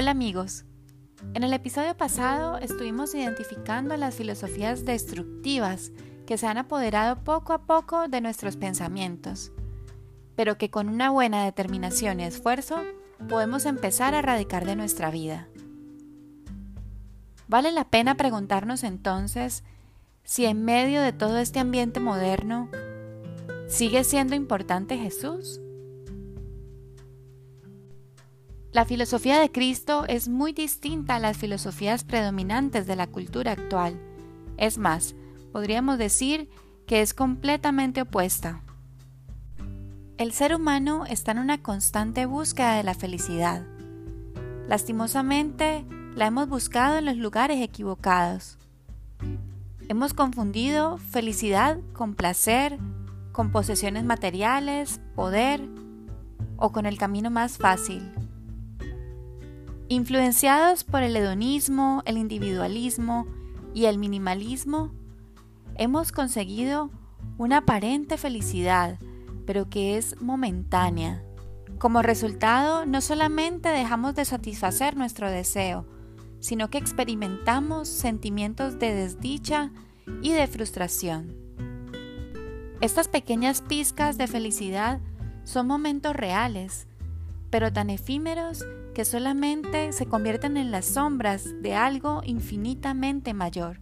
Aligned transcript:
Hola 0.00 0.12
amigos. 0.12 0.64
En 1.34 1.42
el 1.42 1.52
episodio 1.52 1.96
pasado 1.96 2.56
estuvimos 2.58 3.16
identificando 3.16 3.96
las 3.96 4.14
filosofías 4.14 4.84
destructivas 4.84 5.90
que 6.24 6.38
se 6.38 6.46
han 6.46 6.56
apoderado 6.56 7.24
poco 7.24 7.52
a 7.52 7.66
poco 7.66 8.06
de 8.06 8.20
nuestros 8.20 8.56
pensamientos, 8.56 9.50
pero 10.36 10.56
que 10.56 10.70
con 10.70 10.88
una 10.88 11.10
buena 11.10 11.44
determinación 11.44 12.20
y 12.20 12.22
esfuerzo 12.22 12.80
podemos 13.28 13.66
empezar 13.66 14.14
a 14.14 14.20
erradicar 14.20 14.66
de 14.66 14.76
nuestra 14.76 15.10
vida. 15.10 15.48
Vale 17.48 17.72
la 17.72 17.90
pena 17.90 18.14
preguntarnos 18.14 18.84
entonces 18.84 19.64
si 20.22 20.44
en 20.44 20.64
medio 20.64 21.02
de 21.02 21.12
todo 21.12 21.38
este 21.38 21.58
ambiente 21.58 21.98
moderno 21.98 22.70
sigue 23.66 24.04
siendo 24.04 24.36
importante 24.36 24.96
Jesús. 24.96 25.60
La 28.78 28.84
filosofía 28.84 29.40
de 29.40 29.50
Cristo 29.50 30.04
es 30.06 30.28
muy 30.28 30.52
distinta 30.52 31.16
a 31.16 31.18
las 31.18 31.36
filosofías 31.36 32.04
predominantes 32.04 32.86
de 32.86 32.94
la 32.94 33.08
cultura 33.08 33.50
actual. 33.50 33.98
Es 34.56 34.78
más, 34.78 35.16
podríamos 35.50 35.98
decir 35.98 36.48
que 36.86 37.02
es 37.02 37.12
completamente 37.12 38.02
opuesta. 38.02 38.62
El 40.16 40.30
ser 40.30 40.54
humano 40.54 41.06
está 41.06 41.32
en 41.32 41.40
una 41.40 41.60
constante 41.60 42.24
búsqueda 42.24 42.76
de 42.76 42.84
la 42.84 42.94
felicidad. 42.94 43.66
Lastimosamente, 44.68 45.84
la 46.14 46.26
hemos 46.26 46.48
buscado 46.48 46.98
en 46.98 47.06
los 47.06 47.16
lugares 47.16 47.60
equivocados. 47.60 48.58
Hemos 49.88 50.14
confundido 50.14 50.98
felicidad 50.98 51.80
con 51.94 52.14
placer, 52.14 52.78
con 53.32 53.50
posesiones 53.50 54.04
materiales, 54.04 55.00
poder 55.16 55.68
o 56.56 56.70
con 56.70 56.86
el 56.86 56.96
camino 56.96 57.28
más 57.28 57.58
fácil, 57.58 58.12
Influenciados 59.90 60.84
por 60.84 61.02
el 61.02 61.16
hedonismo, 61.16 62.02
el 62.04 62.18
individualismo 62.18 63.26
y 63.72 63.86
el 63.86 63.96
minimalismo, 63.96 64.92
hemos 65.76 66.12
conseguido 66.12 66.90
una 67.38 67.58
aparente 67.58 68.18
felicidad, 68.18 68.98
pero 69.46 69.70
que 69.70 69.96
es 69.96 70.20
momentánea. 70.20 71.24
Como 71.78 72.02
resultado, 72.02 72.84
no 72.84 73.00
solamente 73.00 73.70
dejamos 73.70 74.14
de 74.14 74.26
satisfacer 74.26 74.94
nuestro 74.94 75.30
deseo, 75.30 75.86
sino 76.38 76.68
que 76.68 76.76
experimentamos 76.76 77.88
sentimientos 77.88 78.78
de 78.78 78.94
desdicha 78.94 79.70
y 80.20 80.32
de 80.32 80.46
frustración. 80.48 81.34
Estas 82.82 83.08
pequeñas 83.08 83.62
pizcas 83.62 84.18
de 84.18 84.26
felicidad 84.26 85.00
son 85.44 85.66
momentos 85.66 86.14
reales, 86.14 86.86
pero 87.50 87.72
tan 87.72 87.90
efímeros 87.90 88.64
que 88.94 89.04
solamente 89.04 89.92
se 89.92 90.06
convierten 90.06 90.56
en 90.56 90.70
las 90.70 90.86
sombras 90.86 91.44
de 91.62 91.74
algo 91.74 92.22
infinitamente 92.24 93.34
mayor. 93.34 93.80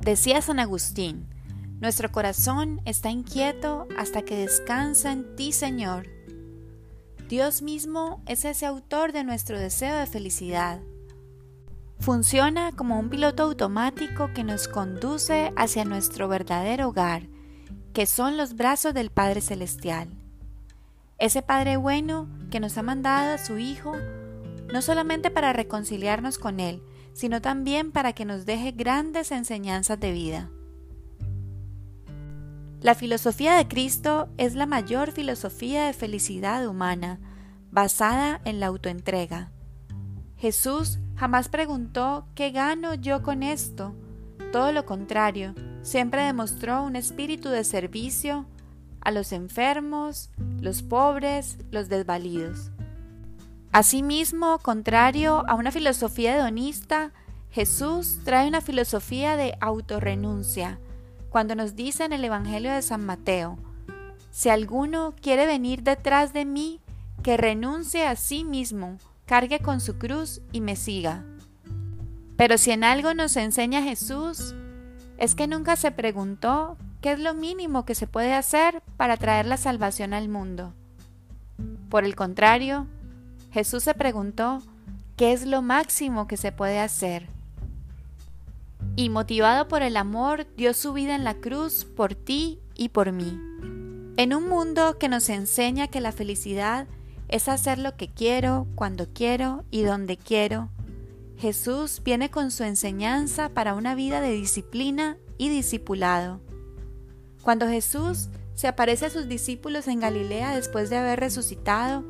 Decía 0.00 0.42
San 0.42 0.58
Agustín, 0.58 1.28
nuestro 1.80 2.10
corazón 2.10 2.80
está 2.84 3.10
inquieto 3.10 3.86
hasta 3.96 4.22
que 4.22 4.36
descansa 4.36 5.12
en 5.12 5.36
ti, 5.36 5.52
Señor. 5.52 6.08
Dios 7.28 7.62
mismo 7.62 8.22
es 8.26 8.44
ese 8.44 8.66
autor 8.66 9.12
de 9.12 9.22
nuestro 9.22 9.58
deseo 9.58 9.96
de 9.96 10.06
felicidad. 10.06 10.80
Funciona 12.00 12.72
como 12.72 12.98
un 12.98 13.10
piloto 13.10 13.44
automático 13.44 14.32
que 14.34 14.44
nos 14.44 14.66
conduce 14.66 15.52
hacia 15.56 15.84
nuestro 15.84 16.26
verdadero 16.26 16.88
hogar, 16.88 17.28
que 17.92 18.06
son 18.06 18.36
los 18.36 18.54
brazos 18.54 18.94
del 18.94 19.10
Padre 19.10 19.40
Celestial. 19.40 20.08
Ese 21.18 21.42
Padre 21.42 21.76
bueno 21.76 22.28
que 22.50 22.60
nos 22.60 22.78
ha 22.78 22.82
mandado 22.82 23.34
a 23.34 23.38
su 23.38 23.58
Hijo, 23.58 23.92
no 24.72 24.82
solamente 24.82 25.30
para 25.30 25.52
reconciliarnos 25.52 26.38
con 26.38 26.60
Él, 26.60 26.82
sino 27.12 27.42
también 27.42 27.90
para 27.90 28.12
que 28.12 28.24
nos 28.24 28.46
deje 28.46 28.70
grandes 28.70 29.32
enseñanzas 29.32 29.98
de 29.98 30.12
vida. 30.12 30.50
La 32.80 32.94
filosofía 32.94 33.56
de 33.56 33.66
Cristo 33.66 34.28
es 34.36 34.54
la 34.54 34.66
mayor 34.66 35.10
filosofía 35.10 35.86
de 35.86 35.92
felicidad 35.92 36.64
humana, 36.68 37.18
basada 37.72 38.40
en 38.44 38.60
la 38.60 38.66
autoentrega. 38.68 39.50
Jesús 40.36 41.00
jamás 41.16 41.48
preguntó 41.48 42.28
¿qué 42.36 42.52
gano 42.52 42.94
yo 42.94 43.24
con 43.24 43.42
esto? 43.42 43.96
Todo 44.52 44.70
lo 44.70 44.86
contrario, 44.86 45.56
siempre 45.82 46.22
demostró 46.22 46.84
un 46.84 46.94
espíritu 46.94 47.48
de 47.48 47.64
servicio, 47.64 48.46
a 49.00 49.10
los 49.10 49.32
enfermos, 49.32 50.30
los 50.60 50.82
pobres, 50.82 51.58
los 51.70 51.88
desvalidos. 51.88 52.70
Asimismo, 53.72 54.58
contrario 54.58 55.44
a 55.46 55.54
una 55.54 55.70
filosofía 55.70 56.36
hedonista, 56.36 57.12
Jesús 57.50 58.20
trae 58.24 58.48
una 58.48 58.60
filosofía 58.60 59.36
de 59.36 59.56
autorrenuncia, 59.60 60.78
cuando 61.28 61.54
nos 61.54 61.76
dice 61.76 62.04
en 62.04 62.12
el 62.12 62.24
Evangelio 62.24 62.72
de 62.72 62.82
San 62.82 63.04
Mateo, 63.04 63.58
si 64.30 64.48
alguno 64.48 65.14
quiere 65.20 65.46
venir 65.46 65.82
detrás 65.82 66.32
de 66.32 66.44
mí, 66.44 66.80
que 67.22 67.36
renuncie 67.36 68.06
a 68.06 68.16
sí 68.16 68.44
mismo, 68.44 68.98
cargue 69.26 69.58
con 69.58 69.80
su 69.80 69.98
cruz 69.98 70.40
y 70.52 70.60
me 70.60 70.76
siga. 70.76 71.24
Pero 72.36 72.56
si 72.56 72.70
en 72.70 72.84
algo 72.84 73.14
nos 73.14 73.36
enseña 73.36 73.82
Jesús, 73.82 74.54
es 75.18 75.34
que 75.34 75.48
nunca 75.48 75.76
se 75.76 75.90
preguntó 75.90 76.78
¿Qué 77.00 77.12
es 77.12 77.20
lo 77.20 77.32
mínimo 77.32 77.84
que 77.84 77.94
se 77.94 78.08
puede 78.08 78.34
hacer 78.34 78.82
para 78.96 79.16
traer 79.16 79.46
la 79.46 79.56
salvación 79.56 80.14
al 80.14 80.28
mundo? 80.28 80.74
Por 81.88 82.04
el 82.04 82.16
contrario, 82.16 82.88
Jesús 83.52 83.84
se 83.84 83.94
preguntó, 83.94 84.62
¿qué 85.16 85.32
es 85.32 85.46
lo 85.46 85.62
máximo 85.62 86.26
que 86.26 86.36
se 86.36 86.50
puede 86.50 86.80
hacer? 86.80 87.28
Y 88.96 89.10
motivado 89.10 89.68
por 89.68 89.82
el 89.82 89.96
amor, 89.96 90.48
dio 90.56 90.74
su 90.74 90.92
vida 90.92 91.14
en 91.14 91.22
la 91.22 91.34
cruz 91.34 91.84
por 91.84 92.16
ti 92.16 92.58
y 92.74 92.88
por 92.88 93.12
mí. 93.12 93.38
En 94.16 94.34
un 94.34 94.48
mundo 94.48 94.98
que 94.98 95.08
nos 95.08 95.28
enseña 95.28 95.86
que 95.86 96.00
la 96.00 96.10
felicidad 96.10 96.88
es 97.28 97.48
hacer 97.48 97.78
lo 97.78 97.96
que 97.96 98.08
quiero, 98.08 98.66
cuando 98.74 99.06
quiero 99.12 99.64
y 99.70 99.82
donde 99.82 100.16
quiero, 100.16 100.68
Jesús 101.36 102.02
viene 102.04 102.28
con 102.28 102.50
su 102.50 102.64
enseñanza 102.64 103.50
para 103.50 103.74
una 103.74 103.94
vida 103.94 104.20
de 104.20 104.32
disciplina 104.32 105.16
y 105.36 105.48
discipulado. 105.48 106.40
Cuando 107.48 107.66
Jesús 107.66 108.28
se 108.52 108.68
aparece 108.68 109.06
a 109.06 109.10
sus 109.10 109.26
discípulos 109.26 109.88
en 109.88 110.00
Galilea 110.00 110.54
después 110.54 110.90
de 110.90 110.98
haber 110.98 111.18
resucitado, 111.18 112.04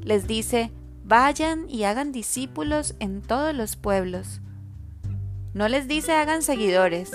les 0.00 0.28
dice, 0.28 0.70
vayan 1.02 1.68
y 1.68 1.82
hagan 1.82 2.12
discípulos 2.12 2.94
en 3.00 3.20
todos 3.20 3.52
los 3.56 3.74
pueblos. 3.74 4.40
No 5.52 5.66
les 5.66 5.88
dice 5.88 6.12
hagan 6.12 6.42
seguidores, 6.42 7.10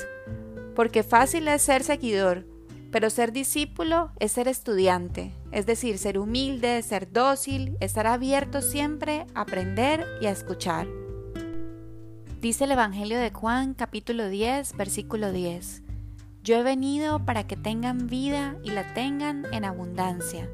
porque 0.76 1.04
fácil 1.04 1.48
es 1.48 1.62
ser 1.62 1.86
seguidor, 1.86 2.46
pero 2.92 3.10
ser 3.10 3.32
discípulo 3.32 4.12
es 4.20 4.34
ser 4.34 4.50
estudiante, 4.50 5.32
es 5.54 5.66
decir, 5.66 6.00
ser 6.00 6.20
humilde, 6.20 6.82
ser 6.82 7.10
dócil, 7.10 7.78
estar 7.80 8.08
abierto 8.08 8.62
siempre 8.62 9.26
a 9.36 9.44
aprender 9.44 10.06
y 10.20 10.26
a 10.26 10.32
escuchar. 10.32 10.86
Dice 12.42 12.66
el 12.66 12.74
Evangelio 12.74 13.18
de 13.18 13.32
Juan 13.32 13.74
capítulo 13.74 14.28
10, 14.28 14.76
versículo 14.76 15.32
10. 15.32 15.84
Yo 16.50 16.56
he 16.56 16.64
venido 16.64 17.24
para 17.26 17.46
que 17.46 17.56
tengan 17.56 18.08
vida 18.08 18.58
y 18.64 18.72
la 18.72 18.96
tengan 18.96 19.46
en 19.54 19.66
abundancia. 19.66 20.50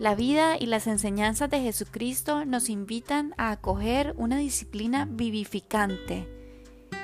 La 0.00 0.16
vida 0.16 0.56
y 0.58 0.66
las 0.66 0.88
enseñanzas 0.88 1.48
de 1.50 1.60
Jesucristo 1.60 2.44
nos 2.44 2.68
invitan 2.68 3.32
a 3.38 3.52
acoger 3.52 4.12
una 4.16 4.38
disciplina 4.38 5.06
vivificante. 5.08 6.26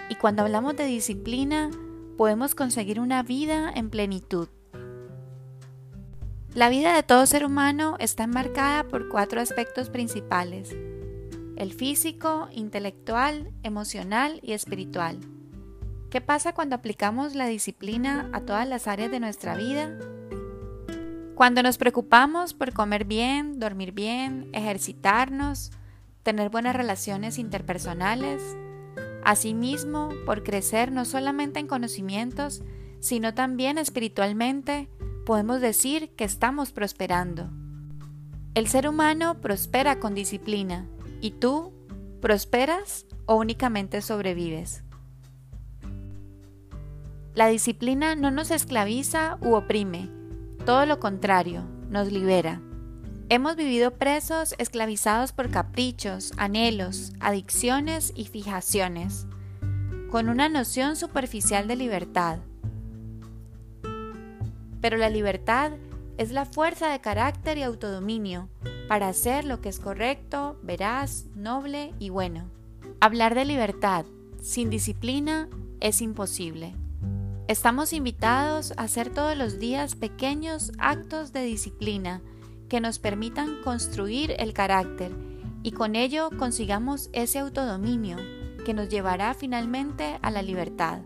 Y 0.09 0.17
cuando 0.17 0.43
hablamos 0.43 0.75
de 0.77 0.87
disciplina, 0.87 1.71
podemos 2.19 2.57
conseguir 2.57 2.99
una 2.99 3.23
vida 3.23 3.71
en 3.73 3.91
plenitud. 3.91 4.49
La 6.57 6.69
vida 6.69 6.97
de 6.97 7.05
todo 7.05 7.27
ser 7.27 7.45
humano 7.45 7.95
está 8.01 8.25
enmarcada 8.25 8.89
por 8.89 9.09
cuatro 9.09 9.41
aspectos 9.41 9.89
principales. 9.89 10.75
El 11.55 11.73
físico, 11.73 12.49
intelectual, 12.51 13.53
emocional 13.63 14.41
y 14.43 14.51
espiritual. 14.51 15.21
¿Qué 16.13 16.21
pasa 16.21 16.53
cuando 16.53 16.77
aplicamos 16.77 17.35
la 17.35 17.47
disciplina 17.47 18.29
a 18.35 18.43
todas 18.43 18.69
las 18.69 18.87
áreas 18.87 19.11
de 19.11 19.19
nuestra 19.19 19.57
vida? 19.57 19.97
Cuando 21.35 21.63
nos 21.63 21.79
preocupamos 21.79 22.53
por 22.53 22.75
comer 22.75 23.07
bien, 23.07 23.59
dormir 23.59 23.93
bien, 23.93 24.51
ejercitarnos, 24.53 25.73
tener 26.23 26.51
buenas 26.51 26.77
relaciones 26.77 27.39
interpersonales, 27.39 28.43
asimismo 29.25 30.11
por 30.27 30.43
crecer 30.43 30.93
no 30.93 31.07
solamente 31.07 31.61
en 31.61 31.67
conocimientos, 31.67 32.63
sino 33.01 33.33
también 33.33 33.79
espiritualmente, 33.79 34.91
podemos 35.25 35.63
decir 35.63 36.11
que 36.11 36.25
estamos 36.25 36.73
prosperando. 36.73 37.49
El 38.55 38.69
ser 38.69 38.87
humano 38.87 39.41
prospera 39.41 39.99
con 39.99 40.15
disciplina, 40.15 40.87
¿y 41.23 41.31
tú 41.31 41.73
prosperas 42.21 43.07
o 43.25 43.37
únicamente 43.37 44.03
sobrevives? 44.03 44.85
La 47.35 47.47
disciplina 47.47 48.15
no 48.15 48.31
nos 48.31 48.51
esclaviza 48.51 49.39
u 49.41 49.55
oprime, 49.55 50.11
todo 50.67 50.85
lo 50.85 51.01
contrario, 51.01 51.63
nos 51.89 52.13
libera. 52.13 52.61
Hemos 53.31 53.57
vivido 53.57 53.93
presos, 53.93 54.55
esclavizados 54.59 55.33
por 55.33 55.49
caprichos, 55.51 56.35
anhelos, 56.37 57.15
adicciones 57.21 58.13
y 58.15 58.27
fijaciones, 58.27 59.27
con 60.11 60.29
una 60.29 60.51
noción 60.51 60.95
superficial 60.95 61.67
de 61.69 61.77
libertad. 61.77 62.41
Pero 64.83 64.99
la 64.99 65.09
libertad 65.09 65.73
es 66.19 66.33
la 66.33 66.45
fuerza 66.45 66.91
de 66.91 67.01
carácter 67.01 67.57
y 67.57 67.63
autodominio 67.63 68.51
para 68.89 69.09
hacer 69.09 69.47
lo 69.47 69.63
que 69.63 69.71
es 69.71 69.81
correcto, 69.81 70.59
veraz, 70.63 71.25
noble 71.35 71.95
y 71.99 72.11
bueno. 72.11 72.51
Hablar 73.01 73.35
de 73.35 73.47
libertad 73.47 74.05
sin 74.43 74.69
disciplina 74.69 75.49
es 75.81 76.03
imposible. 76.03 76.75
Estamos 77.49 77.93
invitados 77.93 78.73
a 78.77 78.83
hacer 78.83 79.11
todos 79.11 79.37
los 79.37 79.59
días 79.59 79.97
pequeños 79.97 80.73
actos 80.79 81.33
de 81.33 81.43
disciplina 81.43 82.23
que 82.69 82.81
nos 82.81 83.01
permitan 83.01 83.63
construir 83.63 84.35
el 84.39 84.53
carácter 84.53 85.13
y 85.65 85.73
con 85.73 85.97
ello 85.97 86.31
consigamos 86.39 87.11
ese 87.13 87.41
autodominio 87.41 88.17
que 88.65 88.75
nos 88.75 88.89
llevará 88.89 89.35
finalmente 89.35 90.19
a 90.23 90.31
la 90.31 90.41
libertad. 90.41 91.01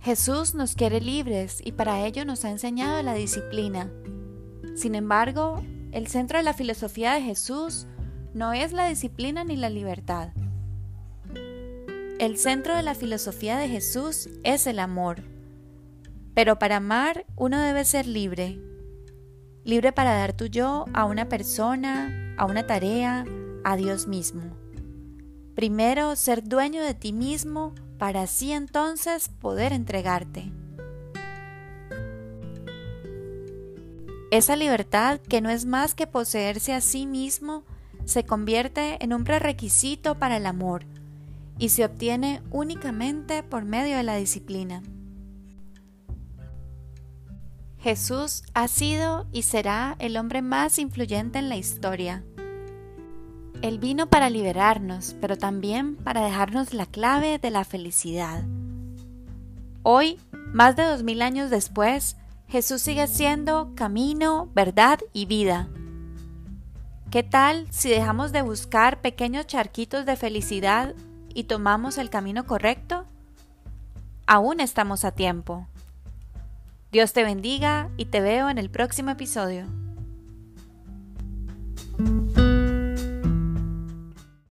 Jesús 0.00 0.54
nos 0.54 0.74
quiere 0.74 1.00
libres 1.00 1.60
y 1.64 1.72
para 1.72 2.06
ello 2.06 2.24
nos 2.24 2.44
ha 2.44 2.50
enseñado 2.50 3.02
la 3.02 3.14
disciplina. 3.14 3.90
Sin 4.76 4.94
embargo, 4.94 5.62
el 5.92 6.08
centro 6.08 6.38
de 6.38 6.44
la 6.44 6.52
filosofía 6.52 7.14
de 7.14 7.22
Jesús 7.22 7.86
no 8.34 8.52
es 8.52 8.72
la 8.72 8.86
disciplina 8.86 9.44
ni 9.44 9.56
la 9.56 9.70
libertad. 9.70 10.28
El 12.18 12.38
centro 12.38 12.74
de 12.74 12.82
la 12.82 12.94
filosofía 12.94 13.58
de 13.58 13.68
Jesús 13.68 14.30
es 14.42 14.66
el 14.66 14.78
amor. 14.78 15.22
Pero 16.32 16.58
para 16.58 16.76
amar 16.76 17.26
uno 17.36 17.60
debe 17.60 17.84
ser 17.84 18.06
libre, 18.06 18.58
libre 19.64 19.92
para 19.92 20.14
dar 20.14 20.32
tu 20.32 20.46
yo 20.46 20.86
a 20.94 21.04
una 21.04 21.28
persona, 21.28 22.34
a 22.38 22.46
una 22.46 22.66
tarea, 22.66 23.26
a 23.64 23.76
Dios 23.76 24.06
mismo. 24.06 24.56
Primero, 25.54 26.16
ser 26.16 26.42
dueño 26.42 26.82
de 26.82 26.94
ti 26.94 27.12
mismo 27.12 27.74
para 27.98 28.22
así 28.22 28.50
entonces 28.50 29.28
poder 29.28 29.74
entregarte. 29.74 30.50
Esa 34.30 34.56
libertad, 34.56 35.20
que 35.20 35.42
no 35.42 35.50
es 35.50 35.66
más 35.66 35.94
que 35.94 36.06
poseerse 36.06 36.72
a 36.72 36.80
sí 36.80 37.04
mismo, 37.04 37.64
se 38.06 38.24
convierte 38.24 38.96
en 39.04 39.12
un 39.12 39.24
prerequisito 39.24 40.18
para 40.18 40.38
el 40.38 40.46
amor 40.46 40.86
y 41.58 41.70
se 41.70 41.84
obtiene 41.84 42.42
únicamente 42.50 43.42
por 43.42 43.64
medio 43.64 43.96
de 43.96 44.02
la 44.02 44.16
disciplina. 44.16 44.82
Jesús 47.78 48.42
ha 48.52 48.66
sido 48.68 49.26
y 49.32 49.42
será 49.42 49.96
el 50.00 50.16
hombre 50.16 50.42
más 50.42 50.78
influyente 50.78 51.38
en 51.38 51.48
la 51.48 51.56
historia. 51.56 52.24
Él 53.62 53.78
vino 53.78 54.08
para 54.08 54.28
liberarnos, 54.28 55.14
pero 55.20 55.38
también 55.38 55.96
para 55.96 56.24
dejarnos 56.24 56.74
la 56.74 56.86
clave 56.86 57.38
de 57.38 57.50
la 57.50 57.64
felicidad. 57.64 58.44
Hoy, 59.82 60.18
más 60.52 60.76
de 60.76 60.84
dos 60.84 61.04
mil 61.04 61.22
años 61.22 61.48
después, 61.48 62.16
Jesús 62.48 62.82
sigue 62.82 63.06
siendo 63.06 63.72
camino, 63.74 64.50
verdad 64.54 64.98
y 65.12 65.26
vida. 65.26 65.68
¿Qué 67.10 67.22
tal 67.22 67.66
si 67.70 67.88
dejamos 67.88 68.32
de 68.32 68.42
buscar 68.42 69.00
pequeños 69.00 69.46
charquitos 69.46 70.06
de 70.06 70.16
felicidad 70.16 70.94
y 71.36 71.44
tomamos 71.44 71.98
el 71.98 72.08
camino 72.08 72.46
correcto? 72.46 73.04
Aún 74.26 74.58
estamos 74.58 75.04
a 75.04 75.12
tiempo. 75.12 75.68
Dios 76.90 77.12
te 77.12 77.24
bendiga 77.24 77.90
y 77.98 78.06
te 78.06 78.22
veo 78.22 78.48
en 78.48 78.56
el 78.56 78.70
próximo 78.70 79.10
episodio. 79.10 79.66